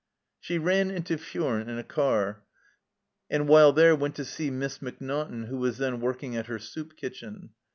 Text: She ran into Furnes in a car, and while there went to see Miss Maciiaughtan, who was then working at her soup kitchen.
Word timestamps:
She 0.39 0.57
ran 0.57 0.89
into 0.89 1.15
Furnes 1.15 1.67
in 1.69 1.77
a 1.77 1.83
car, 1.83 2.41
and 3.29 3.47
while 3.47 3.71
there 3.71 3.95
went 3.95 4.15
to 4.15 4.25
see 4.25 4.49
Miss 4.49 4.79
Maciiaughtan, 4.79 5.45
who 5.45 5.57
was 5.57 5.77
then 5.77 6.01
working 6.01 6.35
at 6.35 6.47
her 6.47 6.57
soup 6.57 6.95
kitchen. 6.97 7.51